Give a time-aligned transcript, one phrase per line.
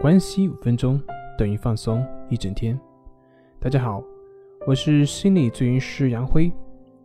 [0.00, 0.98] 关系五分钟
[1.36, 2.78] 等于放松一整天。
[3.58, 4.02] 大家好，
[4.66, 6.50] 我是心理咨询师杨辉，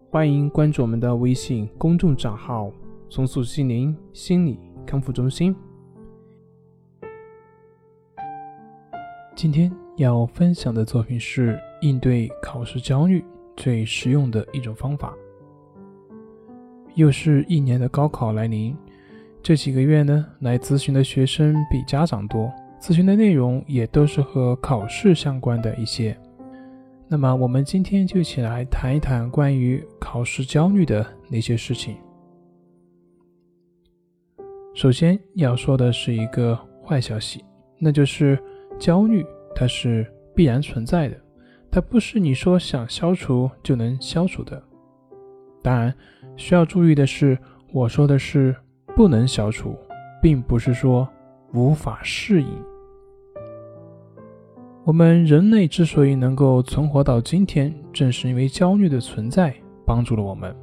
[0.09, 2.71] 欢迎关注我们的微信公众账号
[3.11, 5.53] “松塑心灵心理康复中心”。
[9.35, 13.21] 今天要分享的作品是应对考试焦虑
[13.57, 15.13] 最实用的一种方法。
[16.93, 18.73] 又是一年的高考来临，
[19.43, 22.49] 这几个月呢，来咨询的学生比家长多。
[22.79, 26.15] 咨询的内容也都是和考试相关的一些。
[27.07, 31.95] 那么，我们今天就一起来谈一谈关于考试焦虑的那些事情。
[34.73, 37.45] 首先要说的是一个坏消息，
[37.77, 38.37] 那就是
[38.77, 40.05] 焦虑它是
[40.35, 41.15] 必然存在的，
[41.71, 44.61] 它不是你说想消除就能消除的。
[45.63, 45.93] 当然，
[46.35, 47.37] 需要注意的是，
[47.71, 48.55] 我说的是
[48.95, 49.75] 不能消除，
[50.21, 51.07] 并不是说
[51.55, 52.49] 无法适应。
[54.83, 60.55] 我们人类之所以能够存活到今天，正是因为焦虑的存在帮助了我们。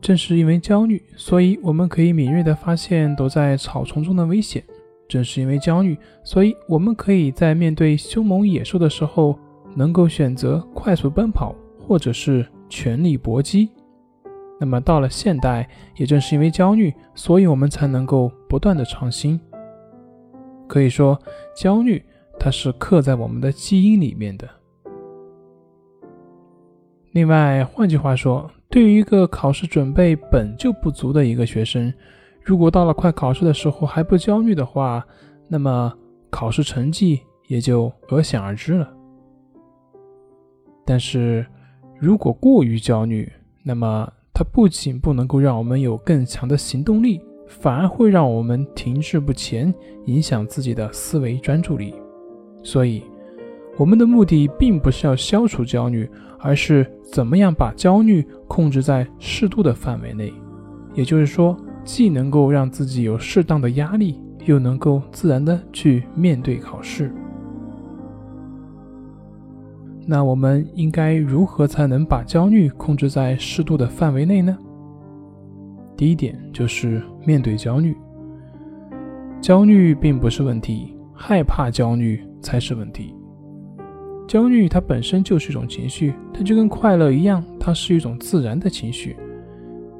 [0.00, 4.62] 正是因为焦虑，所以我们可以敏锐地发现躲在草丛中的危险；
[5.08, 9.36] 正是因为焦虑，所以我们可以在面对凶猛野兽的时候，
[9.74, 13.70] 能够选择快速奔跑，或者是全力搏击。
[14.60, 19.40] 那么到了现代，也正是因为焦虑，所以我们才能够不断的创新。
[20.68, 21.18] 可以说，
[21.56, 22.00] 焦虑。
[22.40, 24.48] 它是刻在我们的基因里面的。
[27.10, 31.92] 另外，换句话说，对于一个考试准备本就不足的一个学生，
[32.40, 35.04] 如果到了快考试的时候还不焦虑的话，
[35.48, 35.92] 那么
[36.30, 38.88] 考试成绩也就可想而知了。
[40.86, 41.44] 但是，
[41.98, 43.28] 如果过于焦虑，
[43.64, 51.94] 那么它不仅不能够让我们有更强的行动力，反而会让我们停滞不前，影响自己的思维专注力。
[52.62, 53.02] 所以，
[53.76, 60.32] 我们的目的并不是要消除焦虑，而是怎么样把焦虑控制在适度的范围内。
[60.94, 67.12] 也就是说，既能够让自己有适当的压力，又能够自然的去面对考试。
[70.06, 74.56] 那我们应该如何才能把焦虑控制在适度的范围内呢？
[75.98, 77.94] 第一点就是面对焦虑，
[79.38, 82.26] 焦虑并不是问题，害怕焦虑。
[82.40, 83.12] 才是问题。
[84.28, 89.16] 焦虑它本身就是一种情绪，它就跟快乐一样，它是一种自然的情绪。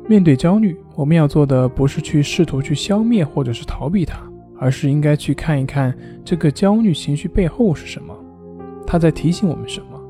[0.08, 4.20] 面对焦虑，我们要做的不是去试图去消灭或者是逃避它，
[4.56, 5.92] 而是应该去看一看
[6.24, 8.16] 这个焦虑情绪背后是什么，
[8.86, 10.00] 它在提醒我们什么。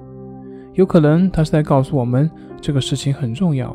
[0.75, 3.75] 有可能它是在告诉我们这个事情很重要，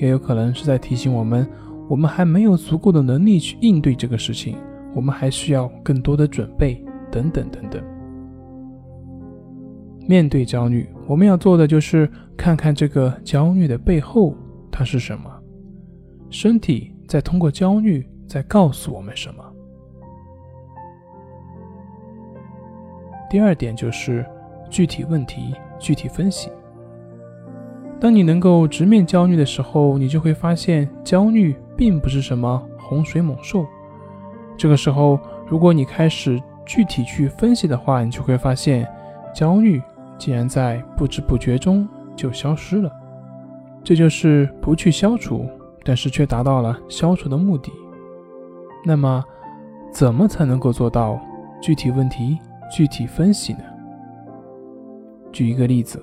[0.00, 1.46] 也有可能是在提醒我们，
[1.88, 4.56] 我们还没有足够的能力去应对这个事情，
[4.94, 6.84] 我们还需要更多的准备。
[7.10, 7.82] 等等等等。
[10.06, 12.06] 面对焦虑，我们要做的就是
[12.36, 14.34] 看看这个焦虑的背后
[14.70, 15.30] 它是什么，
[16.28, 19.42] 身体在通过焦虑在告诉我们什么。
[23.30, 24.22] 第二点就是
[24.68, 26.50] 具体问题具体分析。
[28.00, 33.66] 当你能够直面焦虑的时候，你就会发现焦虑并不是什么洪水猛兽。
[34.56, 36.40] 这个时候，如果你开始。
[36.70, 38.86] 具体去分析的话，你就会发现，
[39.34, 39.80] 焦虑
[40.18, 42.92] 竟然在不知不觉中就消失了。
[43.82, 45.46] 这就是不去消除，
[45.82, 47.72] 但是却达到了消除的目的。
[48.84, 49.24] 那么，
[49.90, 51.18] 怎么才能够做到
[51.62, 52.38] 具体问题
[52.70, 53.60] 具体分析呢？
[55.32, 55.98] 举一个例子，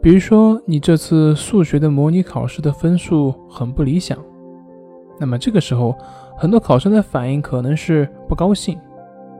[0.00, 4.16] 比如说你这次数学的模拟考试的分数很不理想，
[5.18, 5.96] 那么这个时候，
[6.36, 8.78] 很多考生的反应可能是不高兴。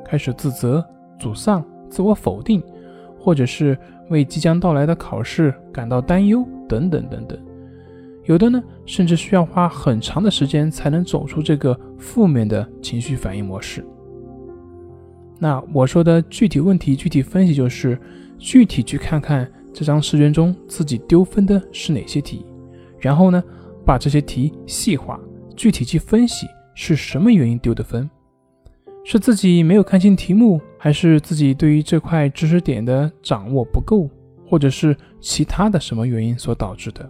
[0.04, 0.84] 开始自责、
[1.20, 2.62] 沮丧、自我否定，
[3.18, 7.38] 或者是为即将到来的考试感到担忧，等等等等。
[8.24, 13.86] 有的呢，甚至需要花很长的时间才能走出这个负面的情绪反应模式。
[15.38, 17.98] 那我说的具体问题具体分析，就是
[18.38, 19.48] 具体去看看
[19.78, 22.44] 这张试卷中自己丢分的是哪些题，
[22.98, 23.40] 然后呢，
[23.86, 25.20] 把这些题细化，
[25.54, 28.10] 具体去分析是什么原因丢的分。
[29.04, 34.10] 是自己没有看清题目，还是自己对于这块知识点的掌握不够，
[34.44, 37.08] 或者是其他的什么原因所导致的？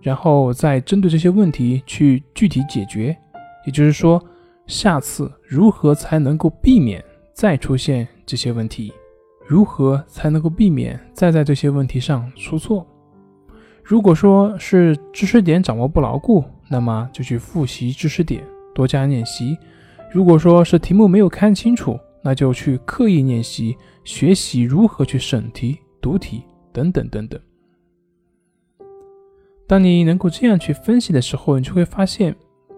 [0.00, 3.14] 然后再针对这些问题去具体解决。
[3.66, 4.18] 也就是说，
[4.66, 7.04] 下次如何才能够避免
[7.34, 8.90] 再出现这些问题？
[9.52, 12.86] 如何才能够避免再在这些问题上出错？
[13.84, 18.42] 如果说是知识点掌握不牢固，那么就去复习知识点，
[18.74, 19.58] 多加练习。
[20.10, 27.38] 如果说是题目没有看清楚，那就去刻意练习，学习如何去审题、读题等等等等。
[29.66, 32.34] 当你能够这样去分析的时候，你就会发现，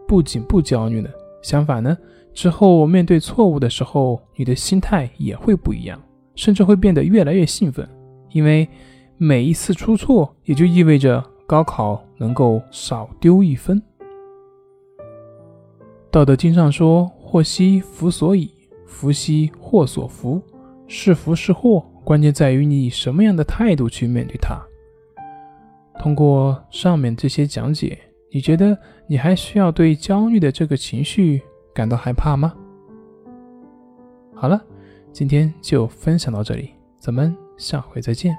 [0.08, 1.08] 不仅不焦虑了，
[1.40, 1.96] 相反呢，
[2.32, 6.02] 之后面对错误的时候，你的心态也会不一样，
[6.34, 7.88] 甚至会变得越来越兴奋，
[8.30, 8.68] 因为
[9.16, 13.80] 每一次出错，也就意味着高考能够少丢一分。
[16.10, 18.50] 道德经上说：“祸兮福所倚，
[18.86, 20.40] 福兮祸所伏。”
[20.86, 24.54] 是福是祸，关键在于你以什么样的态度去面对它。
[25.98, 27.98] 通过上面这些讲解，
[28.30, 28.76] 你觉得
[29.06, 31.40] 你还需要对焦虑的这个情绪
[31.72, 32.54] 感到害怕吗？
[34.34, 34.62] 好了，
[35.14, 38.36] 今天就分享到这里，咱们下回再见。